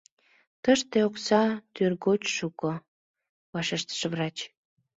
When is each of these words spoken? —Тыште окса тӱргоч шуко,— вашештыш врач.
—Тыште 0.63 0.97
окса 1.07 1.43
тӱргоч 1.73 2.21
шуко,— 2.37 2.71
вашештыш 3.53 4.01
врач. 4.11 4.37